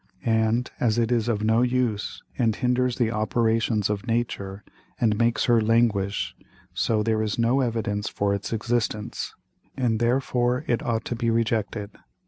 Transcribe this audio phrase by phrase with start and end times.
[0.25, 4.63] And as it is of no use, and hinders the Operations of Nature,
[4.99, 6.35] and makes her languish,
[6.73, 9.35] so there is no evidence for its Existence,
[9.77, 11.91] and therefore it ought to be rejected.